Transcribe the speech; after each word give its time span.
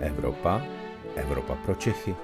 Evropa, 0.00 0.62
Evropa 1.16 1.54
pro 1.54 1.74
Čechy. 1.74 2.14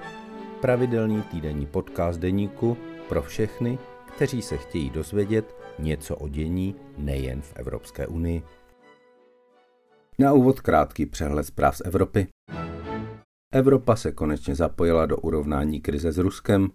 Pravidelný 0.61 1.23
týdenní 1.23 1.67
podcast 1.67 2.21
deníku 2.21 2.77
pro 3.09 3.23
všechny, 3.23 3.79
kteří 4.17 4.43
se 4.43 4.57
chtějí 4.57 4.91
dozvědět 4.91 5.57
něco 5.79 6.17
o 6.17 6.29
dění 6.29 6.75
nejen 6.99 7.43
v 7.43 7.53
Evropské 7.57 8.07
unii. 8.07 8.43
Na 10.19 10.33
úvod 10.33 10.61
krátký 10.61 11.07
přehled 11.07 11.45
zpráv 11.45 11.77
z 11.77 11.83
Evropy. 11.85 12.27
Evropa 13.53 13.97
se 13.97 14.13
konečně 14.13 14.55
zapojila 14.55 15.07
do 15.07 15.17
urovnání 15.17 15.81
krize 15.81 16.13
s 16.13 16.19
Ruskem. 16.19 16.71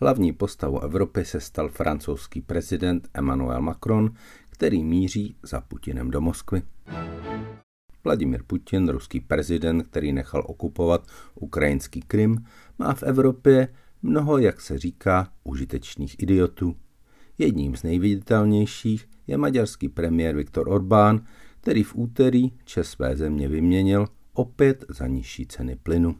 Hlavní 0.00 0.32
postavou 0.32 0.80
Evropy 0.80 1.24
se 1.24 1.40
stal 1.40 1.68
francouzský 1.68 2.40
prezident 2.40 3.08
Emmanuel 3.14 3.60
Macron, 3.60 4.10
který 4.50 4.84
míří 4.84 5.36
za 5.42 5.60
Putinem 5.60 6.10
do 6.10 6.20
Moskvy. 6.20 6.62
Vladimir 8.06 8.42
Putin, 8.46 8.88
ruský 8.88 9.20
prezident, 9.20 9.82
který 9.82 10.12
nechal 10.12 10.44
okupovat 10.46 11.06
ukrajinský 11.34 12.00
Krym, 12.00 12.44
má 12.78 12.94
v 12.94 13.02
Evropě 13.02 13.68
mnoho, 14.02 14.38
jak 14.38 14.60
se 14.60 14.78
říká, 14.78 15.28
užitečných 15.44 16.22
idiotů. 16.22 16.76
Jedním 17.38 17.76
z 17.76 17.82
nejviditelnějších 17.82 19.08
je 19.26 19.36
maďarský 19.36 19.88
premiér 19.88 20.36
Viktor 20.36 20.68
Orbán, 20.68 21.20
který 21.60 21.82
v 21.82 21.94
úterý 21.94 22.52
čes 22.64 22.90
své 22.90 23.16
země 23.16 23.48
vyměnil 23.48 24.06
opět 24.32 24.84
za 24.88 25.06
nižší 25.06 25.46
ceny 25.46 25.76
plynu. 25.82 26.16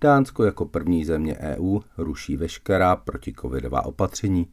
Dánsko 0.00 0.44
jako 0.44 0.64
první 0.64 1.04
země 1.04 1.36
EU 1.36 1.80
ruší 1.98 2.36
veškerá 2.36 2.96
protikovidová 2.96 3.84
opatření 3.86 4.46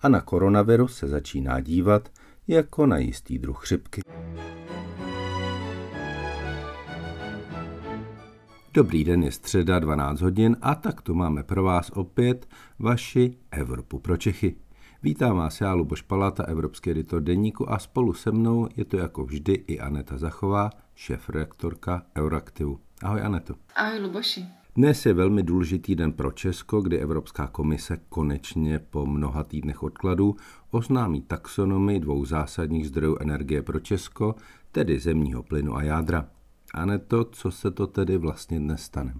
a 0.00 0.08
na 0.08 0.20
koronavirus 0.20 0.96
se 0.96 1.08
začíná 1.08 1.60
dívat 1.60 2.08
jako 2.48 2.86
na 2.86 2.98
jistý 2.98 3.38
druh 3.38 3.64
chřipky. 3.64 4.00
Dobrý 8.74 9.04
den, 9.04 9.22
je 9.22 9.32
středa 9.32 9.78
12 9.78 10.20
hodin 10.20 10.56
a 10.62 10.74
tak 10.74 11.02
tu 11.02 11.14
máme 11.14 11.42
pro 11.42 11.62
vás 11.62 11.90
opět 11.90 12.48
vaši 12.78 13.36
Evropu 13.50 13.98
pro 13.98 14.16
Čechy. 14.16 14.56
Vítám 15.02 15.36
vás 15.36 15.60
já, 15.60 15.74
Luboš 15.74 16.02
Palata, 16.02 16.44
evropský 16.44 16.90
editor 16.90 17.22
deníku 17.22 17.72
a 17.72 17.78
spolu 17.78 18.12
se 18.12 18.32
mnou 18.32 18.68
je 18.76 18.84
to 18.84 18.96
jako 18.96 19.24
vždy 19.24 19.52
i 19.66 19.80
Aneta 19.80 20.18
Zachová, 20.18 20.70
šéf-redaktorka 20.94 22.02
Euraktivu. 22.18 22.78
Ahoj 23.02 23.22
Aneto. 23.22 23.54
Ahoj 23.76 23.98
Luboši. 23.98 24.44
Dnes 24.76 25.06
je 25.06 25.14
velmi 25.14 25.42
důležitý 25.42 25.94
den 25.94 26.12
pro 26.12 26.32
Česko, 26.32 26.80
kdy 26.80 26.98
Evropská 26.98 27.46
komise 27.46 27.98
konečně 28.08 28.78
po 28.78 29.06
mnoha 29.06 29.44
týdnech 29.44 29.82
odkladů 29.82 30.36
oznámí 30.70 31.22
taxonomii 31.22 32.00
dvou 32.00 32.24
zásadních 32.24 32.88
zdrojů 32.88 33.16
energie 33.20 33.62
pro 33.62 33.80
Česko, 33.80 34.34
tedy 34.72 34.98
zemního 34.98 35.42
plynu 35.42 35.76
a 35.76 35.82
jádra. 35.82 36.28
A 36.74 36.84
ne 36.84 36.98
to, 36.98 37.24
co 37.24 37.50
se 37.50 37.70
to 37.70 37.86
tedy 37.86 38.16
vlastně 38.16 38.58
dnes 38.58 38.82
stane. 38.82 39.14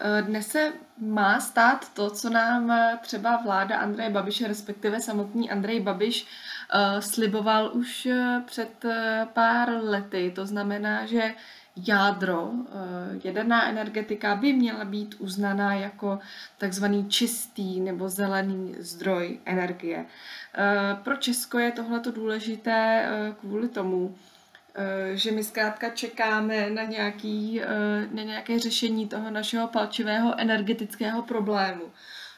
Eh, 0.00 0.22
dnes 0.22 0.46
se 0.46 0.72
má 0.98 1.40
stát 1.40 1.94
to, 1.94 2.10
co 2.10 2.30
nám 2.30 2.70
eh, 2.70 2.98
třeba 3.02 3.40
vláda 3.44 3.78
Andreje 3.78 4.10
Babiše, 4.10 4.48
respektive 4.48 5.00
samotný 5.00 5.50
Andrej 5.50 5.80
Babiš, 5.80 6.26
uh, 6.74 7.00
sliboval 7.00 7.70
už 7.74 8.08
před 8.46 8.84
pár 9.32 9.68
lety. 9.82 10.32
To 10.34 10.46
znamená, 10.46 11.06
že 11.06 11.34
jádro, 11.76 12.50
jaderná 13.24 13.68
energetika 13.68 14.36
by 14.36 14.52
měla 14.52 14.84
být 14.84 15.14
uznaná 15.18 15.74
jako 15.74 16.18
takzvaný 16.58 17.08
čistý 17.08 17.80
nebo 17.80 18.08
zelený 18.08 18.74
zdroj 18.78 19.38
energie. 19.44 20.06
Pro 21.02 21.16
Česko 21.16 21.58
je 21.58 21.72
tohleto 21.72 22.10
důležité 22.10 23.08
kvůli 23.40 23.68
tomu, 23.68 24.14
že 25.14 25.30
my 25.30 25.44
zkrátka 25.44 25.88
čekáme 25.90 26.70
na, 26.70 26.84
nějaký, 26.84 27.60
eh, 27.62 27.66
na 28.12 28.22
nějaké 28.22 28.58
řešení 28.58 29.08
toho 29.08 29.30
našeho 29.30 29.68
palčivého 29.68 30.40
energetického 30.40 31.22
problému. 31.22 31.84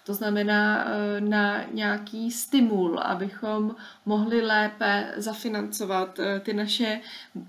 To 0.05 0.15
znamená 0.15 0.85
eh, 0.87 1.21
na 1.21 1.65
nějaký 1.73 2.31
stimul, 2.31 2.99
abychom 2.99 3.77
mohli 4.07 4.43
lépe 4.43 5.13
zafinancovat 5.17 6.21
ty 6.41 6.53
naše 6.53 7.01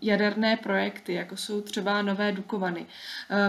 jaderné 0.02 0.58
projekty, 0.58 1.14
jako 1.14 1.38
jsou 1.38 1.62
třeba 1.62 2.02
nové 2.02 2.32
Dukovany. 2.32 2.86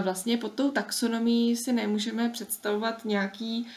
Vlastně 0.03 0.37
pod 0.37 0.51
tou 0.51 0.71
taxonomií 0.71 1.55
si 1.55 1.73
nemůžeme 1.73 2.29
představovat 2.29 3.05
nějaký 3.05 3.67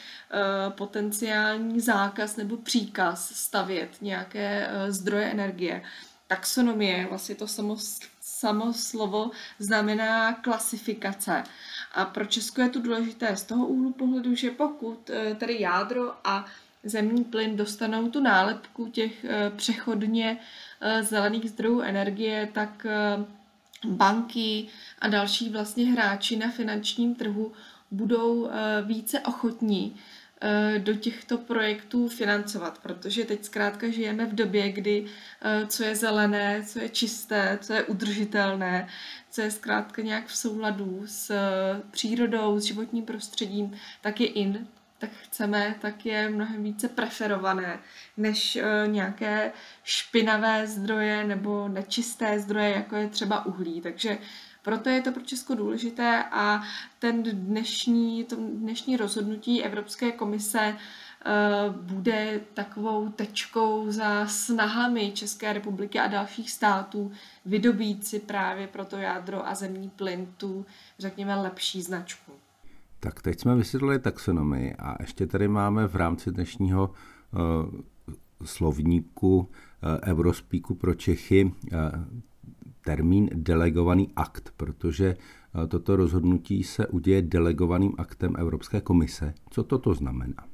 potenciální 0.69 1.79
zákaz 1.79 2.37
nebo 2.37 2.57
příkaz 2.57 3.35
stavět 3.35 3.89
nějaké 4.01 4.69
zdroje 4.89 5.25
energie 5.25 5.81
taxonomie, 6.27 7.07
vlastně 7.09 7.35
to 7.35 7.47
samo, 7.47 7.77
samo 8.21 8.73
slovo 8.73 9.31
znamená 9.59 10.33
klasifikace. 10.33 11.43
A 11.93 12.05
pro 12.05 12.25
Česko 12.25 12.61
je 12.61 12.69
to 12.69 12.79
důležité 12.79 13.35
z 13.35 13.43
toho 13.43 13.67
úhlu 13.67 13.91
pohledu, 13.91 14.35
že 14.35 14.51
pokud 14.51 15.09
eh, 15.09 15.35
tedy 15.35 15.61
jádro 15.61 16.13
a 16.23 16.45
zemní 16.83 17.23
plyn 17.23 17.55
dostanou 17.57 18.09
tu 18.09 18.19
nálepku 18.19 18.87
těch 18.87 19.25
eh, 19.25 19.51
přechodně 19.55 20.37
eh, 20.81 21.03
zelených 21.03 21.49
zdrojů 21.49 21.81
energie, 21.81 22.49
tak 22.53 22.85
banky 23.85 24.67
a 24.99 25.07
další 25.07 25.49
vlastně 25.49 25.85
hráči 25.91 26.35
na 26.35 26.49
finančním 26.49 27.15
trhu 27.15 27.51
budou 27.91 28.49
více 28.85 29.19
ochotní 29.19 29.95
do 30.77 30.93
těchto 30.93 31.37
projektů 31.37 32.09
financovat, 32.09 32.79
protože 32.83 33.25
teď 33.25 33.45
zkrátka 33.45 33.89
žijeme 33.89 34.25
v 34.25 34.35
době, 34.35 34.71
kdy 34.71 35.05
eh, 35.41 35.67
co 35.67 35.83
je 35.83 35.95
zelené, 35.95 36.63
co 36.63 36.79
je 36.79 36.89
čisté, 36.89 37.59
co 37.61 37.73
je 37.73 37.83
udržitelné, 37.83 38.87
co 39.29 39.41
je 39.41 39.51
zkrátka 39.51 40.01
nějak 40.01 40.27
v 40.27 40.37
souladu 40.37 41.03
s 41.05 41.29
eh, 41.29 41.81
přírodou, 41.91 42.59
s 42.59 42.63
životním 42.63 43.05
prostředím, 43.05 43.77
tak 44.01 44.21
je 44.21 44.27
in, 44.27 44.67
tak 44.97 45.09
chceme, 45.23 45.75
tak 45.81 46.05
je 46.05 46.29
mnohem 46.29 46.63
více 46.63 46.87
preferované 46.89 47.79
než 48.17 48.57
nějaké 48.85 49.51
špinavé 49.83 50.67
zdroje 50.67 51.23
nebo 51.23 51.67
nečisté 51.67 52.39
zdroje, 52.39 52.69
jako 52.69 52.95
je 52.95 53.07
třeba 53.07 53.45
uhlí. 53.45 53.81
Takže 53.81 54.17
proto 54.63 54.89
je 54.89 55.01
to 55.01 55.11
pro 55.11 55.23
Česko 55.23 55.55
důležité 55.55 56.23
a 56.31 56.61
ten 56.99 57.23
dnešní, 57.23 58.23
to 58.23 58.35
dnešní 58.35 58.97
rozhodnutí 58.97 59.63
Evropské 59.63 60.11
komise 60.11 60.59
eh, 60.59 61.29
bude 61.69 62.41
takovou 62.53 63.09
tečkou 63.09 63.91
za 63.91 64.27
snahami 64.27 65.11
České 65.11 65.53
republiky 65.53 65.99
a 65.99 66.07
dalších 66.07 66.51
států 66.51 67.11
vydobít 67.45 68.07
si 68.07 68.19
právě 68.19 68.67
pro 68.67 68.85
to 68.85 68.97
jádro 68.97 69.47
a 69.47 69.55
zemní 69.55 69.89
plyn 69.89 70.27
tu, 70.37 70.65
řekněme, 70.99 71.35
lepší 71.35 71.81
značku. 71.81 72.31
Tak 72.99 73.21
teď 73.21 73.39
jsme 73.39 73.55
vysvětlili 73.55 73.99
taxonomii 73.99 74.75
a 74.79 74.95
ještě 74.99 75.27
tady 75.27 75.47
máme 75.47 75.87
v 75.87 75.95
rámci 75.95 76.31
dnešního 76.31 76.89
uh, 77.33 77.39
slovníku 78.43 79.37
uh, 79.39 79.47
Eurospeaku 80.03 80.75
pro 80.75 80.93
Čechy 80.93 81.45
uh, 81.45 81.79
termín 82.85 83.29
delegovaný 83.33 84.11
akt, 84.15 84.49
protože 84.57 85.15
eh, 85.15 85.67
toto 85.67 85.95
rozhodnutí 85.95 86.63
se 86.63 86.87
uděje 86.87 87.21
delegovaným 87.21 87.93
aktem 87.97 88.35
Evropské 88.37 88.81
komise. 88.81 89.33
Co 89.49 89.63
toto 89.63 89.93
znamená? 89.93 90.53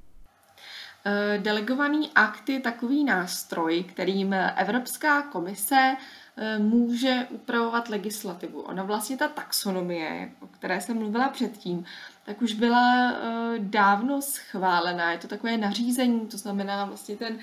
Eh, 1.05 1.39
delegovaný 1.43 2.09
akt 2.15 2.49
je 2.49 2.59
takový 2.59 3.03
nástroj, 3.03 3.83
kterým 3.83 4.33
Evropská 4.33 5.21
komise 5.21 5.95
eh, 6.37 6.59
může 6.59 7.27
upravovat 7.29 7.89
legislativu. 7.89 8.61
Ona 8.61 8.83
vlastně 8.83 9.17
ta 9.17 9.27
taxonomie, 9.27 10.31
o 10.39 10.47
které 10.47 10.81
jsem 10.81 10.97
mluvila 10.97 11.29
předtím, 11.29 11.85
tak 12.29 12.41
už 12.41 12.53
byla 12.53 13.15
dávno 13.57 14.21
schválená. 14.21 15.11
Je 15.11 15.17
to 15.17 15.27
takové 15.27 15.57
nařízení, 15.57 16.27
to 16.27 16.37
znamená 16.37 16.85
vlastně 16.85 17.15
ten 17.15 17.39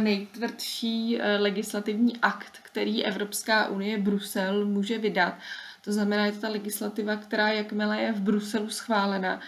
nejtvrdší 0.00 1.18
legislativní 1.38 2.16
akt, 2.22 2.58
který 2.62 3.04
Evropská 3.04 3.68
unie 3.68 3.98
Brusel 3.98 4.66
může 4.66 4.98
vydat. 4.98 5.34
To 5.84 5.92
znamená, 5.92 6.26
je 6.26 6.32
to 6.32 6.40
ta 6.40 6.48
legislativa, 6.48 7.16
která 7.16 7.48
jakmile 7.48 8.00
je 8.00 8.12
v 8.12 8.20
Bruselu 8.20 8.70
schválena, 8.70 9.40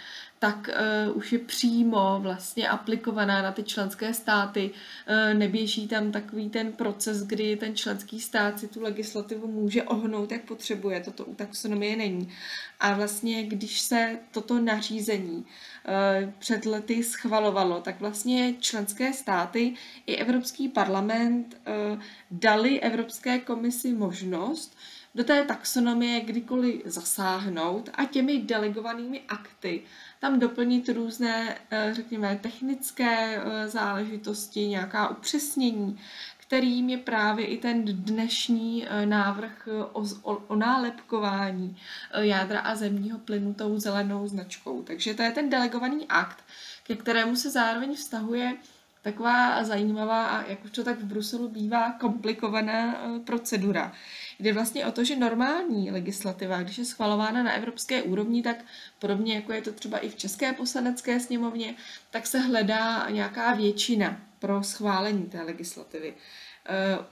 tak 0.44 0.68
uh, 1.08 1.16
už 1.16 1.32
je 1.32 1.38
přímo 1.38 2.18
vlastně 2.22 2.68
aplikovaná 2.68 3.42
na 3.42 3.52
ty 3.52 3.62
členské 3.62 4.14
státy. 4.14 4.70
Uh, 4.70 5.38
neběží 5.38 5.88
tam 5.88 6.12
takový 6.12 6.50
ten 6.50 6.72
proces, 6.72 7.26
kdy 7.26 7.56
ten 7.56 7.76
členský 7.76 8.20
stát 8.20 8.60
si 8.60 8.68
tu 8.68 8.82
legislativu 8.82 9.46
může 9.46 9.82
ohnout, 9.82 10.32
jak 10.32 10.44
potřebuje. 10.44 11.00
Toto 11.00 11.24
u 11.24 11.34
taxonomie 11.34 11.96
není. 11.96 12.32
A 12.80 12.94
vlastně, 12.94 13.42
když 13.42 13.80
se 13.80 14.18
toto 14.30 14.60
nařízení 14.60 15.36
uh, 15.36 16.30
před 16.38 16.66
lety 16.66 17.04
schvalovalo, 17.04 17.80
tak 17.80 18.00
vlastně 18.00 18.54
členské 18.60 19.12
státy 19.12 19.74
i 20.06 20.16
Evropský 20.16 20.68
parlament 20.68 21.56
uh, 21.66 22.00
dali 22.30 22.80
Evropské 22.80 23.38
komisi 23.38 23.92
možnost 23.92 24.76
do 25.14 25.24
té 25.24 25.44
taxonomie 25.44 26.20
kdykoliv 26.20 26.82
zasáhnout 26.84 27.90
a 27.94 28.04
těmi 28.04 28.38
delegovanými 28.38 29.20
akty 29.28 29.82
tam 30.24 30.38
doplnit 30.38 30.88
různé, 30.88 31.58
eh, 31.70 31.90
řekněme, 31.94 32.38
technické 32.42 33.36
eh, 33.36 33.68
záležitosti, 33.68 34.66
nějaká 34.66 35.08
upřesnění, 35.08 36.00
kterým 36.38 36.88
je 36.88 36.98
právě 36.98 37.46
i 37.46 37.56
ten 37.58 37.84
dnešní 37.84 38.86
eh, 38.86 39.06
návrh 39.06 39.68
o, 39.92 40.02
o, 40.22 40.36
o 40.36 40.56
nálepkování 40.56 41.76
jádra 42.20 42.60
a 42.60 42.74
zemního 42.74 43.18
plynu 43.18 43.54
tou 43.54 43.78
zelenou 43.78 44.28
značkou. 44.28 44.82
Takže 44.82 45.14
to 45.14 45.22
je 45.22 45.30
ten 45.30 45.50
delegovaný 45.50 46.06
akt, 46.08 46.44
ke 46.82 46.96
kterému 46.96 47.36
se 47.36 47.50
zároveň 47.50 47.94
vztahuje 47.94 48.56
taková 49.02 49.64
zajímavá 49.64 50.26
a 50.26 50.46
jak 50.50 50.64
už 50.64 50.70
to 50.70 50.84
tak 50.84 50.98
v 50.98 51.04
Bruselu 51.04 51.48
bývá 51.48 51.92
komplikovaná 51.92 52.96
procedura. 53.24 53.92
Jde 54.38 54.52
vlastně 54.52 54.86
o 54.86 54.92
to, 54.92 55.04
že 55.04 55.16
normální 55.16 55.90
legislativa, 55.90 56.62
když 56.62 56.78
je 56.78 56.84
schvalována 56.84 57.42
na 57.42 57.52
evropské 57.52 58.02
úrovni, 58.02 58.42
tak 58.42 58.64
podobně 58.98 59.34
jako 59.34 59.52
je 59.52 59.62
to 59.62 59.72
třeba 59.72 59.98
i 59.98 60.08
v 60.08 60.16
České 60.16 60.52
poslanecké 60.52 61.20
sněmovně, 61.20 61.74
tak 62.10 62.26
se 62.26 62.38
hledá 62.38 63.10
nějaká 63.10 63.54
většina 63.54 64.20
pro 64.38 64.62
schválení 64.62 65.26
té 65.26 65.42
legislativy. 65.42 66.14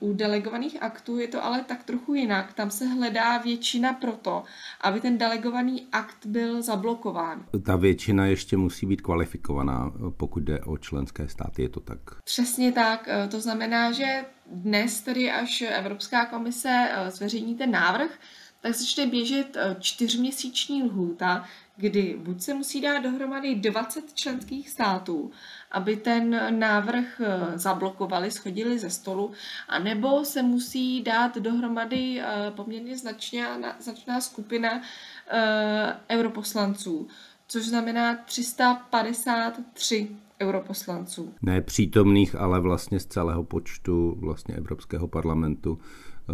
U 0.00 0.12
delegovaných 0.12 0.82
aktů 0.82 1.18
je 1.18 1.28
to 1.28 1.44
ale 1.44 1.64
tak 1.64 1.84
trochu 1.84 2.14
jinak. 2.14 2.52
Tam 2.52 2.70
se 2.70 2.86
hledá 2.86 3.38
většina 3.38 3.92
pro 3.92 4.12
to, 4.12 4.42
aby 4.80 5.00
ten 5.00 5.18
delegovaný 5.18 5.86
akt 5.92 6.26
byl 6.26 6.62
zablokován. 6.62 7.44
Ta 7.66 7.76
většina 7.76 8.26
ještě 8.26 8.56
musí 8.56 8.86
být 8.86 9.00
kvalifikovaná, 9.00 9.92
pokud 10.16 10.42
jde 10.42 10.60
o 10.60 10.78
členské 10.78 11.28
státy, 11.28 11.62
je 11.62 11.68
to 11.68 11.80
tak? 11.80 11.98
Přesně 12.24 12.72
tak. 12.72 13.08
To 13.30 13.40
znamená, 13.40 13.92
že 13.92 14.24
dnes 14.46 15.00
tedy, 15.00 15.30
až 15.30 15.62
Evropská 15.62 16.26
komise 16.26 16.88
eh, 16.90 17.10
zveřejní 17.10 17.54
ten 17.54 17.70
návrh, 17.70 18.10
tak 18.60 18.74
začne 18.74 19.06
běžet 19.06 19.56
eh, 19.56 19.76
čtyřměsíční 19.80 20.82
lhůta, 20.82 21.44
kdy 21.76 22.16
buď 22.22 22.40
se 22.40 22.54
musí 22.54 22.80
dát 22.80 22.98
dohromady 22.98 23.54
20 23.54 24.14
členských 24.14 24.70
států, 24.70 25.30
aby 25.70 25.96
ten 25.96 26.58
návrh 26.58 27.20
eh, 27.20 27.58
zablokovali, 27.58 28.30
schodili 28.30 28.78
ze 28.78 28.90
stolu, 28.90 29.32
anebo 29.68 30.24
se 30.24 30.42
musí 30.42 31.02
dát 31.02 31.38
dohromady 31.38 32.22
poměrně 32.56 32.98
značná, 32.98 33.76
značná 33.80 34.20
skupina 34.20 34.82
europoslanců, 36.10 37.08
což 37.46 37.64
znamená 37.64 38.16
353 38.16 40.08
europoslanců. 40.42 41.34
Ne 41.42 41.60
přítomných, 41.60 42.34
ale 42.34 42.60
vlastně 42.60 43.00
z 43.00 43.06
celého 43.06 43.44
počtu 43.44 44.16
vlastně 44.18 44.54
Evropského 44.54 45.08
parlamentu, 45.08 45.78
eh, 45.78 46.32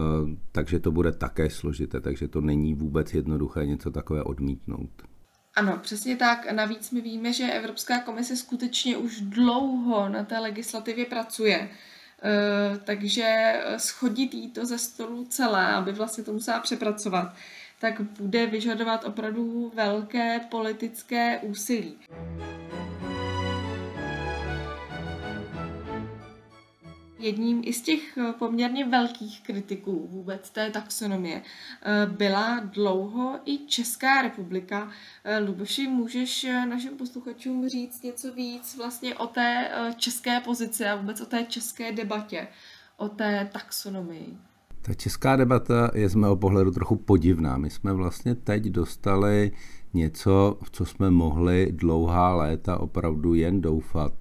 takže 0.53 0.81
to 0.81 0.93
bude 0.93 1.13
také 1.13 1.51
složité, 1.51 2.01
takže 2.01 2.29
to 2.29 2.41
není 2.41 2.75
vůbec 2.75 3.15
jednoduché 3.15 3.67
něco 3.67 3.91
takové 3.91 4.23
odmítnout. 4.23 4.91
Ano, 5.59 5.79
přesně 5.83 6.17
tak. 6.17 6.53
Navíc 6.53 6.91
my 6.91 7.01
víme, 7.01 7.33
že 7.33 7.53
Evropská 7.53 7.99
komise 7.99 8.37
skutečně 8.37 8.97
už 8.97 9.21
dlouho 9.21 10.09
na 10.09 10.25
té 10.25 10.39
legislativě 10.39 11.05
pracuje. 11.05 11.69
Eh, 12.23 12.79
takže 12.85 13.55
schodit 13.77 14.35
jí 14.35 14.51
to 14.51 14.67
ze 14.67 14.79
stolu 14.79 15.25
celé, 15.25 15.67
aby 15.67 15.93
vlastně 15.93 16.25
to 16.25 16.33
musela 16.33 16.61
přepracovat, 16.61 17.35
tak 17.79 18.01
bude 18.01 18.47
vyžadovat 18.47 19.05
opravdu 19.05 19.73
velké 19.75 20.41
politické 20.41 21.39
úsilí. 21.39 21.99
Jedním 27.19 27.63
i 27.65 27.73
z 27.73 27.83
těch 27.83 28.19
eh, 28.19 28.33
poměrně 28.39 28.85
velkých 28.85 29.41
kritiků 29.43 30.09
vůbec 30.11 30.51
té 30.51 30.71
taxonomie 30.71 31.43
eh, 31.43 32.07
byla 32.07 32.61
dlouho 32.61 33.39
i 33.45 33.59
Česká 33.59 34.23
republika. 34.23 34.91
Eh, 35.25 35.39
Luboši, 35.39 35.89
můžeš 35.89 36.47
našim 36.69 36.97
posluchačům 36.97 37.69
říct 37.69 38.03
něco 38.03 38.35
víc 38.35 38.77
vlastně 38.77 39.15
o 39.15 39.27
té 39.27 39.71
české 39.97 40.41
pozici 40.41 40.85
a 40.85 40.97
vůbec 40.97 41.21
o 41.21 41.27
té 41.27 41.45
české 41.45 41.93
debatě, 41.93 42.49
o 42.97 43.09
té 43.09 43.49
taxonomii? 43.53 44.37
Ta 44.83 44.95
česká 44.95 45.37
debata 45.37 45.91
je 45.95 46.09
z 46.09 46.15
mého 46.15 46.37
pohledu 46.37 46.71
trochu 46.71 46.97
podivná. 46.97 47.57
My 47.57 47.71
jsme 47.71 47.93
vlastně 47.93 48.35
teď 48.35 48.63
dostali 48.63 49.53
něco, 49.95 50.59
v 50.63 50.71
co 50.71 50.87
jsme 50.87 51.11
mohli 51.11 51.73
dlouhá 51.73 52.35
léta 52.35 52.81
opravdu 52.81 53.35
jen 53.35 53.61
doufat. 53.61 54.13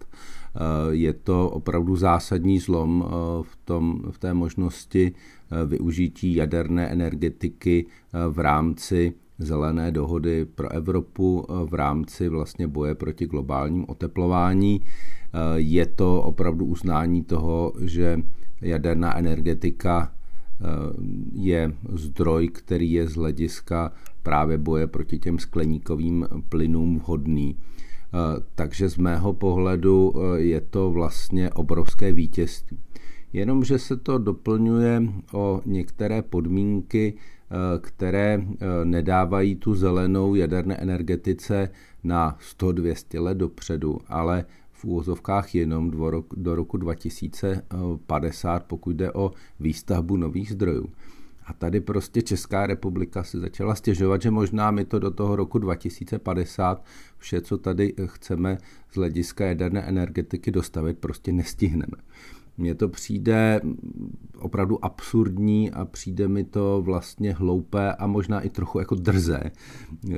Eh, 0.57 0.95
je 0.95 1.13
to 1.13 1.49
opravdu 1.49 1.95
zásadní 1.95 2.59
zlom 2.59 3.05
eh, 3.05 3.11
v, 3.43 3.57
tom, 3.65 4.01
v 4.11 4.17
té 4.17 4.33
možnosti 4.33 5.11
eh, 5.11 5.65
využití 5.65 6.35
jaderné 6.35 6.89
energetiky 6.89 7.85
v 8.29 8.39
rámci 8.39 9.13
zelené 9.39 9.91
dohody 9.91 10.45
pro 10.45 10.71
Evropu 10.71 11.45
v 11.65 11.73
rámci 11.73 12.29
vlastně 12.29 12.67
boje 12.67 12.95
proti 12.95 13.25
globálním 13.25 13.85
oteplování. 13.87 14.81
Je 15.55 15.85
to 15.85 16.21
opravdu 16.21 16.65
uznání 16.65 17.23
toho, 17.23 17.73
že 17.81 18.19
jaderná 18.61 19.17
energetika 19.17 20.11
je 21.33 21.73
zdroj, 21.89 22.47
který 22.47 22.91
je 22.91 23.07
z 23.07 23.15
hlediska 23.15 23.91
právě 24.23 24.57
boje 24.57 24.87
proti 24.87 25.19
těm 25.19 25.39
skleníkovým 25.39 26.27
plynům 26.49 26.99
vhodný. 26.99 27.55
Eh, 28.13 28.43
takže 28.55 28.89
z 28.89 28.97
mého 28.97 29.33
pohledu 29.33 30.13
eh, 30.15 30.39
je 30.39 30.61
to 30.61 30.91
vlastně 30.91 31.49
obrovské 31.49 32.11
vítězství. 32.11 32.77
Jenomže 33.33 33.79
se 33.79 33.97
to 33.97 34.17
doplňuje 34.17 35.03
o 35.33 35.61
některé 35.65 36.21
podmínky, 36.21 37.13
eh, 37.13 37.79
které 37.79 38.41
nedávají 38.83 39.55
tu 39.55 39.75
zelenou 39.75 40.35
jaderné 40.35 40.75
energetice 40.77 41.69
na 42.03 42.37
100-200 42.39 43.19
let 43.19 43.37
dopředu, 43.37 43.99
ale 44.07 44.45
v 44.71 44.85
úvozovkách 44.85 45.55
jenom 45.55 45.91
do 46.35 46.55
roku 46.55 46.77
2050, 46.77 48.63
pokud 48.63 48.95
jde 48.95 49.13
o 49.13 49.31
výstavbu 49.59 50.17
nových 50.17 50.51
zdrojů. 50.51 50.89
A 51.47 51.53
tady 51.53 51.81
prostě 51.81 52.21
Česká 52.21 52.67
republika 52.67 53.23
si 53.23 53.39
začala 53.39 53.75
stěžovat, 53.75 54.21
že 54.21 54.31
možná 54.31 54.71
my 54.71 54.85
to 54.85 54.99
do 54.99 55.11
toho 55.11 55.35
roku 55.35 55.59
2050 55.59 56.85
vše, 57.17 57.41
co 57.41 57.57
tady 57.57 57.93
chceme 58.05 58.57
z 58.91 58.95
hlediska 58.95 59.45
jaderné 59.45 59.81
energetiky 59.81 60.51
dostavit, 60.51 60.97
prostě 60.97 61.31
nestihneme. 61.31 61.97
Mně 62.57 62.75
to 62.75 62.89
přijde 62.89 63.61
opravdu 64.37 64.85
absurdní 64.85 65.71
a 65.71 65.85
přijde 65.85 66.27
mi 66.27 66.43
to 66.43 66.81
vlastně 66.81 67.33
hloupé 67.33 67.93
a 67.93 68.07
možná 68.07 68.41
i 68.41 68.49
trochu 68.49 68.79
jako 68.79 68.95
drze. 68.95 69.39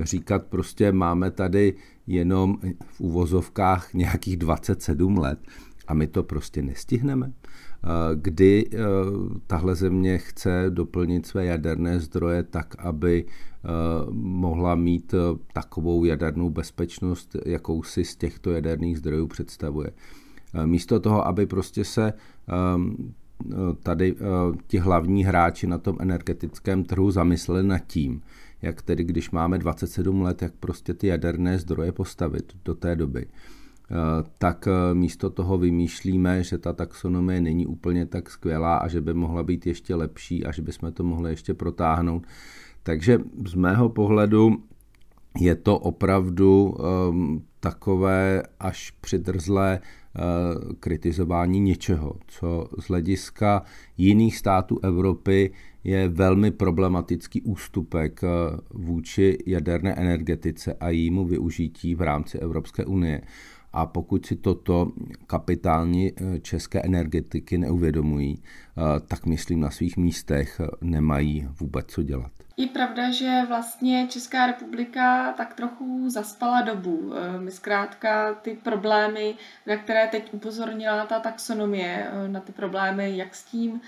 Říkat 0.01 0.45
prostě 0.45 0.91
máme 0.91 1.31
tady 1.31 1.73
jenom 2.07 2.57
v 2.85 3.01
uvozovkách 3.01 3.93
nějakých 3.93 4.37
27 4.37 5.17
let 5.17 5.39
a 5.87 5.93
my 5.93 6.07
to 6.07 6.23
prostě 6.23 6.61
nestihneme 6.61 7.33
kdy 8.15 8.69
eh, 8.73 8.77
tahle 9.47 9.75
země 9.75 10.17
chce 10.17 10.65
doplnit 10.69 11.25
své 11.25 11.45
jaderné 11.45 11.99
zdroje 11.99 12.43
tak, 12.43 12.75
aby 12.79 13.25
eh, 13.25 13.67
mohla 14.11 14.75
mít 14.75 15.13
eh, 15.13 15.37
takovou 15.53 16.05
jadernou 16.05 16.49
bezpečnost, 16.49 17.35
jakou 17.45 17.83
si 17.83 18.05
z 18.05 18.15
těchto 18.15 18.51
jaderných 18.51 18.97
zdrojů 18.97 19.27
představuje. 19.27 19.91
Místo 20.65 20.99
toho, 20.99 21.27
aby 21.27 21.45
prostě 21.45 21.85
se 21.85 22.13
ehm, 22.47 23.13
tady 23.83 24.15
ti 24.67 24.77
hlavní 24.77 25.23
hráči 25.23 25.67
na 25.67 25.77
tom 25.77 25.97
energetickém 25.99 26.83
trhu 26.83 27.11
zamysleli 27.11 27.63
nad 27.63 27.79
tím, 27.79 28.21
jak 28.61 28.81
tedy, 28.81 29.03
když 29.03 29.31
máme 29.31 29.57
27 29.57 30.21
let, 30.21 30.41
jak 30.41 30.53
prostě 30.59 30.93
ty 30.93 31.07
jaderné 31.07 31.59
zdroje 31.59 31.91
postavit 31.91 32.53
do 32.65 32.75
té 32.75 32.95
doby. 32.95 33.25
Eh, 33.91 34.23
tak 34.37 34.67
eh, 34.67 34.93
místo 34.93 35.29
toho 35.29 35.57
vymýšlíme, 35.57 36.43
že 36.43 36.57
ta 36.57 36.73
taxonomie 36.73 37.41
není 37.41 37.67
úplně 37.67 38.05
tak 38.05 38.29
skvělá 38.29 38.77
a 38.77 38.87
že 38.87 39.01
by 39.01 39.13
mohla 39.13 39.43
být 39.43 39.67
ještě 39.67 39.95
lepší 39.95 40.45
a 40.45 40.51
že 40.51 40.61
bychom 40.61 40.91
to 40.91 41.03
mohli 41.03 41.31
ještě 41.31 41.53
protáhnout. 41.53 42.27
Takže 42.83 43.19
z 43.45 43.53
mého 43.53 43.89
pohledu 43.89 44.63
je 45.39 45.55
to 45.55 45.79
opravdu 45.79 46.75
um, 47.09 47.43
takové 47.59 48.43
až 48.59 48.91
přidrzlé 49.01 49.79
uh, 49.79 50.73
kritizování 50.79 51.59
něčeho, 51.59 52.15
co 52.27 52.69
z 52.79 52.87
hlediska 52.87 53.61
jiných 53.97 54.37
států 54.37 54.79
Evropy 54.83 55.51
je 55.83 56.09
velmi 56.09 56.51
problematický 56.51 57.41
ústupek 57.41 58.21
vůči 58.73 59.37
jaderné 59.45 59.93
energetice 59.93 60.73
a 60.73 60.89
jejímu 60.89 61.25
využití 61.25 61.95
v 61.95 62.01
rámci 62.01 62.39
Evropské 62.39 62.85
unie. 62.85 63.21
A 63.73 63.85
pokud 63.85 64.25
si 64.25 64.35
toto 64.35 64.91
kapitální 65.27 66.11
české 66.41 66.81
energetiky 66.81 67.57
neuvědomují, 67.57 68.43
tak 69.07 69.25
myslím 69.25 69.59
na 69.59 69.71
svých 69.71 69.97
místech 69.97 70.61
nemají 70.81 71.47
vůbec 71.59 71.85
co 71.87 72.03
dělat. 72.03 72.31
Je 72.59 72.67
pravda, 72.67 73.11
že 73.11 73.41
vlastně 73.47 74.07
Česká 74.07 74.45
republika 74.45 75.33
tak 75.37 75.53
trochu 75.53 76.09
zaspala 76.09 76.61
dobu. 76.61 77.13
Eh, 77.13 77.39
my 77.39 77.51
zkrátka 77.51 78.33
ty 78.33 78.59
problémy, 78.63 79.35
na 79.65 79.77
které 79.77 80.07
teď 80.07 80.33
upozornila 80.33 81.05
ta 81.05 81.19
taxonomie, 81.19 82.11
eh, 82.11 82.27
na 82.27 82.39
ty 82.39 82.51
problémy 82.51 83.17
jak 83.17 83.35
s 83.35 83.43
tím 83.43 83.81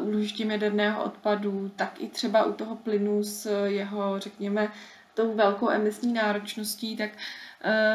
úložištěm 0.00 0.50
eh, 0.50 0.52
jaderného 0.52 1.04
odpadu, 1.04 1.70
tak 1.76 2.00
i 2.00 2.08
třeba 2.08 2.44
u 2.44 2.52
toho 2.52 2.76
plynu 2.76 3.22
s 3.22 3.66
jeho, 3.66 4.20
řekněme, 4.20 4.68
tou 5.14 5.34
velkou 5.34 5.70
emisní 5.70 6.12
náročností, 6.12 6.96
tak 6.96 7.10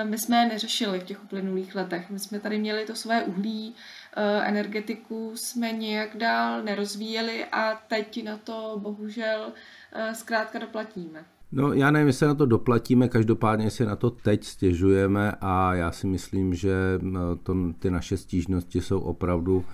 my 0.04 0.18
jsme 0.18 0.46
neřešili 0.46 1.00
v 1.00 1.04
těch 1.04 1.24
uplynulých 1.24 1.76
letech. 1.76 2.10
My 2.10 2.20
jsme 2.20 2.40
tady 2.40 2.60
měli 2.60 2.86
to 2.86 2.96
své 2.96 3.24
uhlí, 3.24 3.76
energetiku 4.44 5.32
jsme 5.36 5.72
nějak 5.72 6.18
dál 6.18 6.64
nerozvíjeli 6.64 7.46
a 7.46 7.82
teď 7.88 8.24
na 8.24 8.38
to 8.38 8.80
bohužel 8.82 9.54
Eh, 9.94 10.16
zkrátka 10.16 10.60
doplatíme. 10.60 11.26
No 11.52 11.74
já 11.74 11.92
nevím, 11.92 12.08
jestli 12.08 12.28
na 12.28 12.36
to 12.36 12.46
doplatíme, 12.46 13.08
každopádně 13.08 13.70
si 13.72 13.86
na 13.86 13.96
to 13.96 14.10
teď 14.10 14.44
stěžujeme 14.44 15.34
a 15.42 15.74
já 15.74 15.92
si 15.92 16.08
myslím, 16.08 16.54
že 16.54 16.74
eh, 17.00 17.10
to, 17.44 17.56
ty 17.80 17.92
naše 17.92 18.18
stížnosti 18.18 18.82
jsou 18.82 19.00
opravdu 19.00 19.66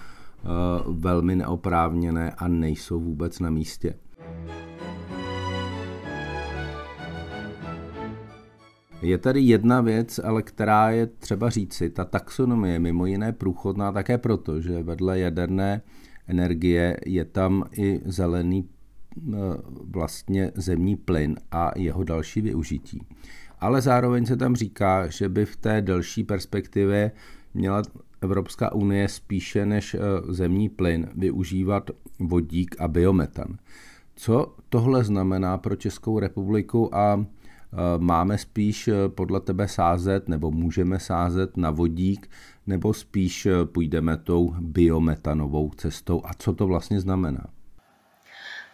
velmi 0.91 1.35
neoprávněné 1.35 2.31
a 2.31 2.47
nejsou 2.47 2.99
vůbec 2.99 3.39
na 3.39 3.49
místě. 3.49 3.95
Je 9.03 9.17
tady 9.17 9.41
jedna 9.41 9.81
věc, 9.81 10.19
ale 10.23 10.41
která 10.41 10.89
je 10.89 11.07
třeba 11.07 11.49
říci. 11.49 11.89
Ta 11.89 12.05
taxonomie 12.05 12.73
je 12.73 12.79
mimo 12.79 13.05
jiné 13.05 13.31
průchodná 13.33 13.91
také 13.91 14.17
proto, 14.17 14.61
že 14.61 14.83
vedle 14.83 15.19
jaderné 15.19 15.81
energie 16.27 16.99
je 17.05 17.25
tam 17.25 17.63
i 17.71 18.01
zelený 18.05 18.69
Eh, 19.17 19.57
vlastně 19.91 20.51
zemní 20.55 20.95
plyn 20.95 21.35
a 21.51 21.71
jeho 21.75 22.03
další 22.03 22.41
využití. 22.41 23.01
Ale 23.59 23.81
zároveň 23.81 24.25
se 24.25 24.37
tam 24.37 24.55
říká, 24.55 25.07
že 25.07 25.29
by 25.29 25.45
v 25.45 25.55
té 25.55 25.81
delší 25.81 26.23
perspektivě 26.23 27.11
měla 27.53 27.81
Evropská 28.21 28.73
unie 28.73 29.07
spíše 29.07 29.65
než 29.65 29.93
eh, 29.93 29.99
zemní 30.29 30.69
plyn 30.69 31.09
využívat 31.15 31.91
vodík 32.19 32.75
a 32.79 32.87
biometan. 32.87 33.57
Co 34.15 34.55
tohle 34.69 35.03
znamená 35.03 35.57
pro 35.57 35.75
Českou 35.75 36.19
republiku 36.19 36.95
a 36.95 37.25
máme 37.97 38.37
spíš 38.37 38.89
podle 39.07 39.39
tebe 39.39 39.67
sázet 39.67 40.27
nebo 40.27 40.51
můžeme 40.51 40.99
sázet 40.99 41.57
na 41.57 41.71
vodík 41.71 42.29
nebo 42.67 42.93
spíš 42.93 43.47
půjdeme 43.65 44.17
tou 44.17 44.55
biometanovou 44.59 45.69
cestou 45.69 46.21
a 46.25 46.33
co 46.33 46.53
to 46.53 46.67
vlastně 46.67 46.99
znamená? 46.99 47.45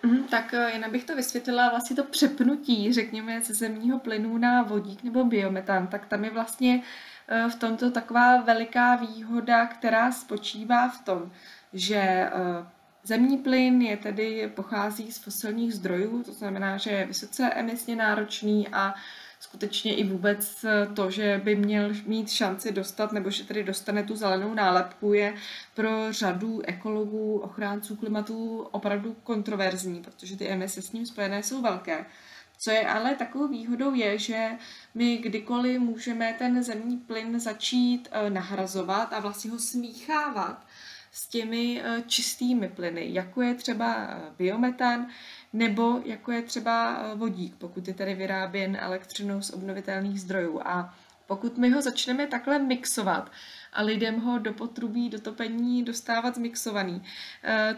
Mm, 0.04 0.24
tak 0.24 0.54
eh, 0.54 0.72
jen 0.72 0.86
abych 0.86 1.04
to 1.04 1.16
vysvětlila, 1.16 1.70
vlastně 1.70 1.96
to 1.96 2.04
přepnutí, 2.04 2.94
řekněme, 2.94 3.42
ze 3.42 3.54
zemního 3.54 4.00
plynu 4.00 4.38
na 4.38 4.64
vodík 4.64 5.04
nebo 5.04 5.24
biometan, 5.24 5.88
tak 5.88 6.06
tam 6.06 6.24
je 6.24 6.32
vlastně 6.32 6.82
eh, 7.28 7.50
v 7.50 7.56
tomto 7.56 7.92
taková 7.92 8.42
veliká 8.42 8.96
výhoda, 8.96 9.66
která 9.66 10.12
spočívá 10.12 10.90
v 10.90 11.06
tom, 11.06 11.32
že 11.74 11.96
eh, 11.96 12.32
zemní 13.04 13.38
plyn 13.38 13.82
je 13.82 13.98
tedy 13.98 14.52
pochází 14.56 15.12
z 15.12 15.18
fosilních 15.18 15.74
zdrojů, 15.74 16.24
to 16.24 16.34
znamená, 16.34 16.78
že 16.78 16.92
je 16.92 17.06
vysoce 17.06 17.50
emisně 17.54 17.96
náročný 17.96 18.68
a 18.68 18.94
skutečně 19.40 19.96
i 19.96 20.04
vůbec 20.04 20.66
to, 20.96 21.12
že 21.12 21.42
by 21.44 21.56
měl 21.56 21.90
mít 22.06 22.30
šanci 22.30 22.72
dostat, 22.72 23.12
nebo 23.12 23.32
že 23.32 23.44
tedy 23.44 23.64
dostane 23.64 24.04
tu 24.04 24.16
zelenou 24.16 24.54
nálepku, 24.54 25.14
je 25.14 25.36
pro 25.76 26.14
řadu 26.14 26.62
ekologů, 26.68 27.38
ochránců 27.38 27.96
klimatu 27.96 28.60
opravdu 28.72 29.16
kontroverzní, 29.24 30.02
protože 30.02 30.38
ty 30.38 30.48
emise 30.48 30.82
s 30.82 30.92
ním 30.92 31.06
spojené 31.06 31.44
jsou 31.44 31.62
velké. 31.62 32.06
Co 32.62 32.72
je 32.72 32.88
ale 32.88 33.16
takovou 33.16 33.48
výhodou 33.48 33.94
je, 33.94 34.18
že 34.18 34.50
my 34.96 35.18
kdykoliv 35.18 35.80
můžeme 35.80 36.36
ten 36.40 36.64
zemní 36.64 36.98
plyn 36.98 37.40
začít 37.40 38.10
eh, 38.12 38.30
nahrazovat 38.30 39.14
a 39.14 39.20
vlastně 39.20 39.52
ho 39.52 39.60
smíchávat 39.60 40.66
s 41.12 41.28
těmi 41.28 41.82
eh, 41.84 42.04
čistými 42.08 42.70
plyny, 42.70 43.14
jako 43.14 43.42
je 43.42 43.56
třeba 43.56 44.08
eh, 44.10 44.22
biometan, 44.38 45.08
nebo 45.54 46.02
jako 46.06 46.32
je 46.32 46.42
třeba 46.42 46.98
eh, 46.98 47.16
vodík, 47.16 47.56
pokud 47.56 47.88
je 47.88 47.94
tady 47.94 48.16
vyráběn 48.16 48.78
elektřinou 48.82 49.42
z 49.42 49.50
obnovitelných 49.50 50.22
zdrojů. 50.22 50.62
A 50.66 50.96
pokud 51.28 51.58
my 51.58 51.70
ho 51.70 51.82
začneme 51.82 52.28
takhle 52.28 52.60
mixovat 52.60 53.32
a 53.74 53.82
lidem 53.82 54.20
ho 54.20 54.40
do 54.40 54.54
potrubí, 54.54 55.10
do 55.10 55.22
topení 55.22 55.84
dostávat 55.84 56.36
zmixovaný, 56.36 57.04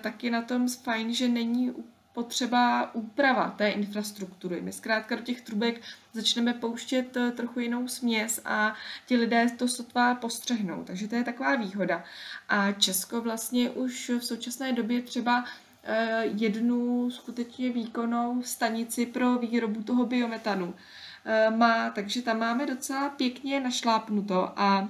tak 0.01 0.23
je 0.23 0.31
na 0.31 0.41
tom 0.41 0.67
fajn, 0.69 1.13
že 1.13 1.27
není 1.27 1.73
potřeba 2.13 2.95
úprava 2.95 3.49
té 3.57 3.69
infrastruktury. 3.69 4.61
My 4.61 4.73
zkrátka 4.73 5.15
do 5.15 5.21
těch 5.21 5.41
trubek 5.41 5.81
začneme 6.13 6.53
pouštět 6.53 7.17
eh, 7.17 7.31
trochu 7.31 7.59
jinou 7.59 7.87
směs 7.87 8.41
a 8.45 8.75
ti 9.05 9.15
lidé 9.15 9.47
to 9.57 9.67
sotva 9.67 10.15
postřehnou. 10.15 10.83
Takže 10.83 11.07
to 11.07 11.15
je 11.15 11.23
taková 11.23 11.55
výhoda. 11.55 12.03
A 12.49 12.71
Česko 12.71 13.21
vlastně 13.21 13.69
už 13.69 14.09
v 14.09 14.25
současné 14.25 14.73
době 14.73 15.01
třeba 15.01 15.45
eh, 15.83 16.23
jednu 16.23 17.11
skutečně 17.11 17.71
výkonnou 17.71 18.43
stanici 18.43 19.05
pro 19.05 19.37
výrobu 19.37 19.83
toho 19.83 20.05
biometanu 20.05 20.73
eh, 21.25 21.49
má, 21.49 21.89
takže 21.89 22.21
tam 22.21 22.39
máme 22.39 22.65
docela 22.65 23.09
pěkně 23.09 23.59
našlápnuto 23.59 24.59
a 24.59 24.89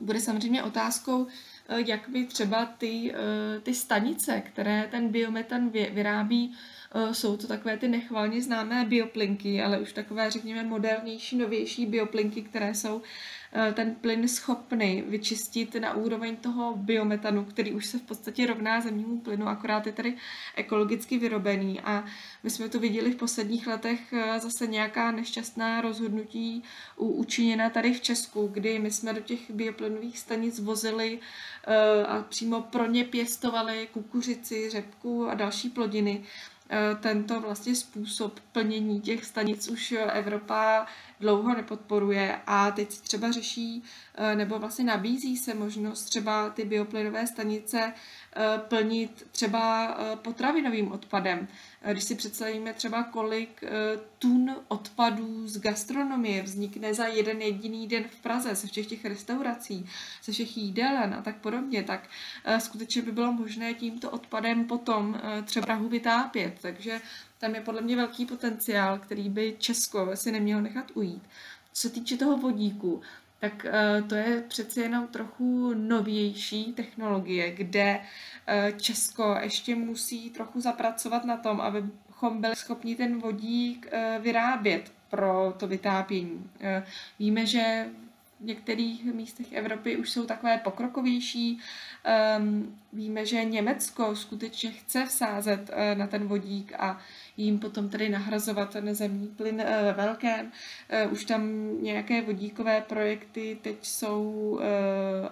bude 0.00 0.20
samozřejmě 0.20 0.62
otázkou, 0.62 1.26
jak 1.68 2.08
by 2.08 2.26
třeba 2.26 2.66
ty, 2.66 3.14
eh, 3.14 3.60
ty 3.60 3.74
stanice, 3.74 4.40
které 4.40 4.88
ten 4.90 5.08
biometan 5.08 5.70
vyrábí, 5.70 6.54
eh, 6.94 7.14
jsou 7.14 7.36
to 7.36 7.46
takové 7.46 7.76
ty 7.76 7.88
nechvalně 7.88 8.42
známé 8.42 8.84
bioplinky, 8.84 9.62
ale 9.62 9.78
už 9.78 9.92
takové, 9.92 10.30
řekněme, 10.30 10.64
modernější, 10.64 11.36
novější 11.36 11.86
bioplinky, 11.86 12.42
které 12.42 12.74
jsou 12.74 13.02
Eh, 13.02 13.41
ten 13.74 13.94
plyn 13.94 14.28
schopný 14.28 15.02
vyčistit 15.08 15.74
na 15.74 15.94
úroveň 15.94 16.36
toho 16.36 16.76
biometanu, 16.76 17.44
který 17.44 17.72
už 17.72 17.86
se 17.86 17.98
v 17.98 18.02
podstatě 18.02 18.46
rovná 18.46 18.80
zemnímu 18.80 19.20
plynu, 19.20 19.48
akorát 19.48 19.86
je 19.86 19.92
tady 19.92 20.16
ekologicky 20.56 21.18
vyrobený. 21.18 21.80
A 21.80 22.04
my 22.42 22.50
jsme 22.50 22.68
to 22.68 22.80
viděli 22.80 23.12
v 23.12 23.16
posledních 23.16 23.66
letech 23.66 24.12
eh, 24.12 24.40
zase 24.40 24.66
nějaká 24.66 25.10
nešťastná 25.10 25.80
rozhodnutí 25.80 26.62
učiněna 26.96 27.70
tady 27.70 27.94
v 27.94 28.00
Česku, 28.00 28.46
kdy 28.52 28.78
my 28.78 28.90
jsme 28.90 29.12
do 29.12 29.20
těch 29.20 29.50
bioplynových 29.50 30.18
stanic 30.18 30.60
vozili 30.60 31.20
eh, 31.66 32.04
a 32.06 32.22
přímo 32.22 32.60
pro 32.60 32.86
ně 32.86 33.04
pěstovali 33.04 33.88
kukuřici, 33.92 34.70
řepku 34.70 35.28
a 35.28 35.34
další 35.34 35.70
plodiny 35.70 36.24
tento 37.00 37.40
vlastně 37.40 37.74
způsob 37.76 38.40
plnění 38.52 39.00
těch 39.00 39.24
stanic 39.24 39.68
už 39.68 39.94
Evropa 40.12 40.86
dlouho 41.22 41.54
nepodporuje 41.54 42.40
a 42.46 42.70
teď 42.70 43.00
třeba 43.00 43.30
řeší 43.30 43.82
eh, 44.14 44.36
nebo 44.36 44.58
vlastně 44.58 44.84
nabízí 44.84 45.36
se 45.36 45.54
možnost 45.54 46.04
třeba 46.04 46.50
ty 46.50 46.64
bioplynové 46.64 47.26
stanice 47.26 47.92
eh, 47.92 48.58
plnit 48.68 49.26
třeba 49.30 49.94
eh, 49.98 50.16
potravinovým 50.16 50.92
odpadem. 50.92 51.48
Když 51.90 52.04
si 52.04 52.14
představíme 52.14 52.72
třeba, 52.72 53.02
kolik 53.02 53.64
tun 54.18 54.56
odpadů 54.68 55.48
z 55.48 55.58
gastronomie 55.60 56.42
vznikne 56.42 56.94
za 56.94 57.06
jeden 57.06 57.42
jediný 57.42 57.88
den 57.88 58.04
v 58.04 58.20
Praze, 58.20 58.54
ze 58.54 58.66
všech 58.66 58.86
těch 58.86 59.04
restaurací, 59.04 59.86
ze 60.24 60.32
všech 60.32 60.56
jídelen 60.56 61.14
a 61.14 61.22
tak 61.22 61.36
podobně, 61.36 61.82
tak 61.82 62.08
skutečně 62.58 63.02
by 63.02 63.12
bylo 63.12 63.32
možné 63.32 63.74
tímto 63.74 64.10
odpadem 64.10 64.64
potom 64.64 65.20
třeba 65.44 65.66
Prahu 65.66 65.88
vytápět. 65.88 66.54
Takže 66.62 67.00
tam 67.38 67.54
je 67.54 67.60
podle 67.60 67.80
mě 67.80 67.96
velký 67.96 68.26
potenciál, 68.26 68.98
který 68.98 69.28
by 69.28 69.56
Česko 69.58 70.10
si 70.14 70.32
nemělo 70.32 70.60
nechat 70.60 70.90
ujít. 70.94 71.22
Co 71.72 71.88
se 71.88 71.94
týče 71.94 72.16
toho 72.16 72.36
vodíku, 72.36 73.00
tak 73.42 73.66
uh, 73.66 74.08
to 74.08 74.14
je 74.14 74.44
přece 74.48 74.80
jenom 74.80 75.06
trochu 75.06 75.74
novější 75.74 76.72
technologie, 76.72 77.50
kde 77.54 78.00
uh, 78.00 78.78
Česko 78.78 79.36
ještě 79.40 79.74
musí 79.74 80.30
trochu 80.30 80.60
zapracovat 80.60 81.24
na 81.24 81.36
tom, 81.36 81.60
abychom 81.60 82.40
byli 82.40 82.56
schopni 82.56 82.96
ten 82.96 83.18
vodík 83.18 83.86
uh, 83.92 84.22
vyrábět 84.22 84.92
pro 85.10 85.54
to 85.58 85.66
vytápění. 85.66 86.50
Víme, 87.18 87.46
že 87.46 87.86
některých 88.44 89.04
místech 89.04 89.52
Evropy 89.52 89.96
už 89.96 90.10
jsou 90.10 90.26
takové 90.26 90.58
pokrokovější. 90.58 91.60
Um, 92.38 92.78
víme, 92.92 93.26
že 93.26 93.44
Německo 93.44 94.16
skutečně 94.16 94.70
chce 94.70 95.06
vsázet 95.06 95.70
uh, 95.70 95.98
na 95.98 96.06
ten 96.06 96.24
vodík 96.24 96.72
a 96.78 97.00
jim 97.36 97.58
potom 97.58 97.88
tedy 97.88 98.08
nahrazovat 98.08 98.70
ten 98.70 98.94
zemní 98.94 99.28
plyn 99.28 99.54
uh, 99.54 99.62
ve 99.62 99.92
velkém. 99.92 100.52
Uh, 101.06 101.12
už 101.12 101.24
tam 101.24 101.42
nějaké 101.82 102.22
vodíkové 102.22 102.80
projekty 102.80 103.58
teď 103.62 103.76
jsou 103.82 104.32
uh, 104.32 104.60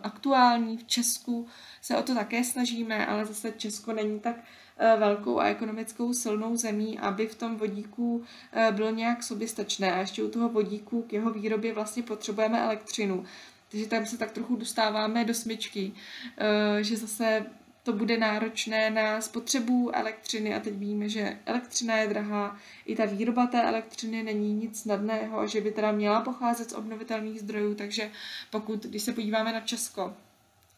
aktuální. 0.02 0.76
V 0.76 0.84
Česku 0.84 1.46
se 1.82 1.96
o 1.96 2.02
to 2.02 2.14
také 2.14 2.44
snažíme, 2.44 3.06
ale 3.06 3.24
zase 3.24 3.52
Česko 3.52 3.92
není 3.92 4.20
tak 4.20 4.36
Eh, 4.36 4.59
velkou 4.96 5.40
a 5.40 5.46
ekonomickou 5.46 6.12
silnou 6.12 6.56
zemí, 6.56 6.98
aby 6.98 7.26
v 7.26 7.34
tom 7.34 7.56
vodíku 7.56 8.24
eh, 8.52 8.72
bylo 8.72 8.90
nějak 8.90 9.22
soběstačné. 9.22 9.92
A 9.92 9.98
ještě 9.98 10.22
u 10.22 10.30
toho 10.30 10.48
vodíku 10.48 11.02
k 11.02 11.12
jeho 11.12 11.30
výrobě 11.30 11.72
vlastně 11.72 12.02
potřebujeme 12.02 12.62
elektřinu. 12.62 13.24
Takže 13.70 13.86
tam 13.86 14.06
se 14.06 14.18
tak 14.18 14.30
trochu 14.30 14.56
dostáváme 14.56 15.24
do 15.24 15.34
smyčky, 15.34 15.92
eh, 16.38 16.84
že 16.84 16.96
zase 16.96 17.46
to 17.82 17.92
bude 17.92 18.18
náročné 18.18 18.90
na 18.90 19.20
spotřebu 19.20 19.96
elektřiny 19.96 20.54
a 20.54 20.60
teď 20.60 20.74
víme, 20.74 21.08
že 21.08 21.38
elektřina 21.46 21.96
je 21.96 22.08
drahá, 22.08 22.58
i 22.86 22.96
ta 22.96 23.04
výroba 23.04 23.46
té 23.46 23.62
elektřiny 23.62 24.22
není 24.22 24.54
nic 24.54 24.80
snadného, 24.80 25.46
že 25.46 25.60
by 25.60 25.70
teda 25.70 25.92
měla 25.92 26.20
pocházet 26.20 26.70
z 26.70 26.74
obnovitelných 26.74 27.40
zdrojů, 27.40 27.74
takže 27.74 28.10
pokud, 28.50 28.86
když 28.86 29.02
se 29.02 29.12
podíváme 29.12 29.52
na 29.52 29.60
Česko, 29.60 30.14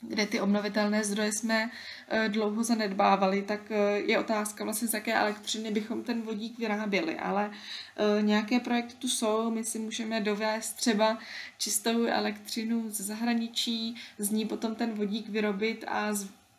kde 0.03 0.27
ty 0.27 0.41
obnovitelné 0.41 1.05
zdroje 1.05 1.33
jsme 1.33 1.71
eh, 2.09 2.29
dlouho 2.29 2.65
zanedbávali, 2.65 3.43
tak 3.43 3.61
eh, 3.71 3.99
je 3.99 4.19
otázka 4.19 4.65
vlastně, 4.65 4.89
z 4.89 4.95
jaké 4.95 5.15
elektřiny 5.15 5.71
bychom 5.71 6.03
ten 6.03 6.23
vodík 6.23 6.59
vyráběli, 6.59 7.19
ale 7.19 7.51
eh, 7.51 8.23
nějaké 8.23 8.61
projekty 8.61 8.95
tu 8.95 9.09
jsou, 9.09 9.51
my 9.51 9.65
si 9.65 9.79
můžeme 9.79 10.21
dovést 10.21 10.77
třeba 10.77 11.19
čistou 11.59 12.05
elektřinu 12.07 12.91
z 12.91 13.01
zahraničí, 13.01 13.97
z 14.19 14.31
ní 14.31 14.45
potom 14.47 14.75
ten 14.75 14.93
vodík 14.93 15.29
vyrobit 15.29 15.85
a 15.89 16.13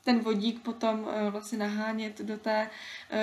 ten 0.03 0.19
vodík 0.19 0.61
potom 0.61 1.07
vlastně 1.29 1.57
nahánět 1.57 2.21
do 2.21 2.37
té, 2.37 2.69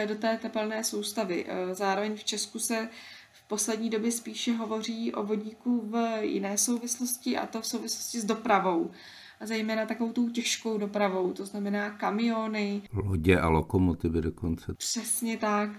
do 0.06 0.14
té 0.14 0.38
tepelné 0.42 0.84
soustavy. 0.84 1.46
Zároveň 1.72 2.16
v 2.16 2.24
Česku 2.24 2.58
se 2.58 2.88
v 3.32 3.48
poslední 3.48 3.90
době 3.90 4.12
spíše 4.12 4.52
hovoří 4.52 5.14
o 5.14 5.22
vodíku 5.22 5.80
v 5.84 6.18
jiné 6.22 6.58
souvislosti 6.58 7.36
a 7.36 7.46
to 7.46 7.60
v 7.60 7.66
souvislosti 7.66 8.20
s 8.20 8.24
dopravou 8.24 8.90
a 9.40 9.46
zejména 9.46 9.86
takovou 9.86 10.12
tou 10.12 10.28
těžkou 10.28 10.78
dopravou, 10.78 11.32
to 11.32 11.46
znamená 11.46 11.90
kamiony. 11.90 12.82
Lodě 12.92 13.38
a 13.38 13.48
lokomotivy 13.48 14.20
dokonce. 14.20 14.74
Přesně 14.74 15.36
tak, 15.36 15.70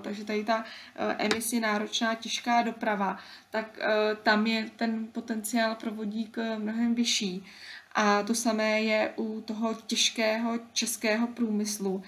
takže 0.00 0.24
tady 0.24 0.44
ta 0.44 0.64
emisně 1.18 1.60
náročná 1.60 2.14
těžká 2.14 2.62
doprava, 2.62 3.18
tak 3.50 3.78
tam 4.22 4.46
je 4.46 4.70
ten 4.76 5.06
potenciál 5.12 5.74
pro 5.74 5.90
vodík 5.90 6.36
mnohem 6.58 6.94
vyšší. 6.94 7.44
A 7.94 8.22
to 8.22 8.34
samé 8.34 8.80
je 8.82 9.12
u 9.16 9.40
toho 9.40 9.74
těžkého 9.86 10.58
českého 10.72 11.26
průmyslu 11.26 12.02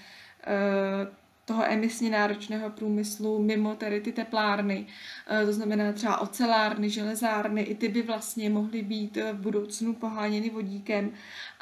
toho 1.45 1.65
emisně 1.65 2.09
náročného 2.09 2.69
průmyslu 2.69 3.43
mimo 3.43 3.75
tedy 3.75 4.01
ty 4.01 4.11
teplárny. 4.11 4.85
Eh, 5.27 5.45
to 5.45 5.53
znamená 5.53 5.93
třeba 5.93 6.17
ocelárny, 6.21 6.89
železárny, 6.89 7.61
i 7.61 7.75
ty 7.75 7.87
by 7.87 8.01
vlastně 8.01 8.49
mohly 8.49 8.81
být 8.81 9.17
eh, 9.17 9.33
v 9.33 9.39
budoucnu 9.39 9.93
poháněny 9.93 10.49
vodíkem. 10.49 11.11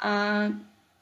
A 0.00 0.42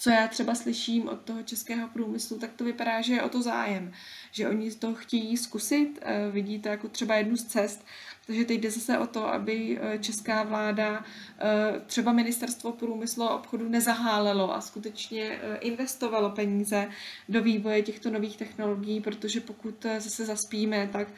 co 0.01 0.11
já 0.11 0.29
třeba 0.29 0.55
slyším 0.55 1.09
od 1.09 1.21
toho 1.21 1.43
českého 1.43 1.89
průmyslu, 1.89 2.39
tak 2.39 2.51
to 2.57 2.65
vypadá, 2.65 3.01
že 3.01 3.15
je 3.15 3.23
o 3.23 3.29
to 3.29 3.43
zájem, 3.43 3.93
že 4.33 4.49
oni 4.49 4.71
to 4.71 4.95
chtějí 4.95 5.37
zkusit, 5.37 5.99
eh, 6.03 6.31
vidí 6.31 6.59
to 6.59 6.69
jako 6.69 6.89
třeba 6.89 7.15
jednu 7.15 7.37
z 7.37 7.45
cest, 7.45 7.85
takže 8.31 8.45
teď 8.45 8.61
jde 8.61 8.71
zase 8.71 8.99
o 8.99 9.07
to, 9.07 9.27
aby 9.27 9.79
eh, 9.81 9.99
česká 9.99 10.43
vláda, 10.43 11.05
eh, 11.39 11.81
třeba 11.87 12.13
ministerstvo 12.13 12.73
průmyslu 12.73 13.23
a 13.23 13.35
obchodu 13.35 13.69
nezahálelo 13.69 14.55
a 14.55 14.61
skutečně 14.61 15.23
eh, 15.23 15.57
investovalo 15.57 16.31
peníze 16.31 16.89
do 17.29 17.43
vývoje 17.43 17.83
těchto 17.83 18.11
nových 18.11 18.37
technologií, 18.37 19.01
protože 19.01 19.41
pokud 19.41 19.87
zase 19.99 20.27
zaspíme, 20.27 20.89
tak 20.93 21.09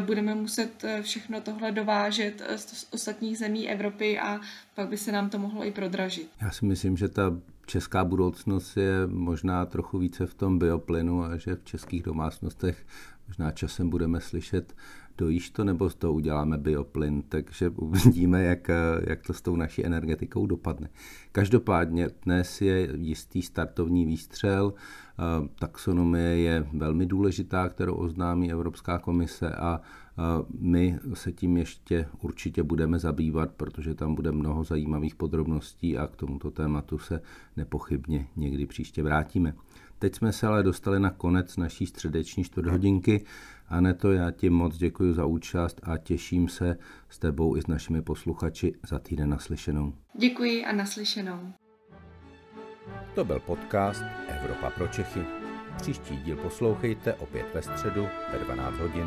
budeme 0.00 0.34
muset 0.34 0.84
všechno 1.02 1.40
tohle 1.40 1.72
dovážet 1.72 2.42
z 2.56 2.86
ostatních 2.90 3.38
zemí 3.38 3.68
Evropy 3.68 4.18
a 4.18 4.40
pak 4.74 4.88
by 4.88 4.96
se 4.96 5.12
nám 5.12 5.30
to 5.30 5.38
mohlo 5.38 5.66
i 5.66 5.70
prodražit. 5.70 6.30
Já 6.42 6.50
si 6.50 6.64
myslím, 6.66 6.96
že 6.96 7.08
ta 7.08 7.36
česká 7.66 8.04
budoucnost 8.04 8.76
je 8.76 9.06
možná 9.06 9.66
trochu 9.66 9.98
více 9.98 10.26
v 10.26 10.34
tom 10.34 10.58
bioplynu 10.58 11.24
a 11.24 11.36
že 11.36 11.56
v 11.56 11.64
českých 11.64 12.02
domácnostech 12.02 12.86
možná 13.28 13.50
časem 13.50 13.90
budeme 13.90 14.20
slyšet 14.20 14.74
dojíš 15.18 15.50
to 15.50 15.64
nebo 15.64 15.90
z 15.90 15.94
toho 15.94 16.12
uděláme 16.12 16.58
bioplyn, 16.58 17.22
takže 17.22 17.68
uvidíme, 17.68 18.42
jak, 18.42 18.70
jak 19.08 19.22
to 19.26 19.32
s 19.32 19.42
tou 19.42 19.56
naší 19.56 19.86
energetikou 19.86 20.46
dopadne. 20.46 20.88
Každopádně 21.32 22.08
dnes 22.24 22.60
je 22.60 22.88
jistý 22.96 23.42
startovní 23.42 24.06
výstřel, 24.06 24.74
taxonomie 25.58 26.36
je 26.38 26.66
velmi 26.72 27.06
důležitá, 27.06 27.68
kterou 27.68 27.94
oznámí 27.94 28.52
Evropská 28.52 28.98
komise 28.98 29.50
a 29.54 29.80
my 30.58 30.98
se 31.14 31.32
tím 31.32 31.56
ještě 31.56 32.08
určitě 32.20 32.62
budeme 32.62 32.98
zabývat, 32.98 33.50
protože 33.52 33.94
tam 33.94 34.14
bude 34.14 34.32
mnoho 34.32 34.64
zajímavých 34.64 35.14
podrobností 35.14 35.98
a 35.98 36.06
k 36.06 36.16
tomuto 36.16 36.50
tématu 36.50 36.98
se 36.98 37.22
nepochybně 37.56 38.26
někdy 38.36 38.66
příště 38.66 39.02
vrátíme. 39.02 39.54
Teď 39.98 40.14
jsme 40.14 40.32
se 40.32 40.46
ale 40.46 40.62
dostali 40.62 41.00
na 41.00 41.10
konec 41.10 41.56
naší 41.56 41.86
středeční 41.86 42.44
čtvrthodinky. 42.44 43.24
Aneto, 43.68 44.12
já 44.12 44.30
ti 44.30 44.50
moc 44.50 44.76
děkuji 44.76 45.14
za 45.14 45.26
účast 45.26 45.80
a 45.82 45.98
těším 45.98 46.48
se 46.48 46.76
s 47.08 47.18
tebou 47.18 47.56
i 47.56 47.62
s 47.62 47.66
našimi 47.66 48.02
posluchači 48.02 48.74
za 48.88 48.98
týden 48.98 49.30
naslyšenou. 49.30 49.94
Děkuji 50.18 50.64
a 50.64 50.72
naslyšenou. 50.72 51.52
To 53.14 53.24
byl 53.24 53.40
podcast 53.40 54.02
Evropa 54.28 54.70
pro 54.70 54.88
Čechy. 54.88 55.20
Příští 55.76 56.16
díl 56.16 56.36
poslouchejte 56.36 57.14
opět 57.14 57.46
ve 57.54 57.62
středu 57.62 58.06
ve 58.32 58.38
12 58.44 58.78
hodin. 58.78 59.06